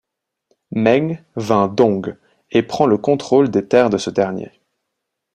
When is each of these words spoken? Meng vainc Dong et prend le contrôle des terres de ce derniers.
Meng 0.71 1.21
vainc 1.35 1.75
Dong 1.75 2.15
et 2.49 2.63
prend 2.63 2.87
le 2.87 2.97
contrôle 2.97 3.51
des 3.51 3.67
terres 3.67 3.91
de 3.91 3.99
ce 3.99 4.09
derniers. 4.09 4.59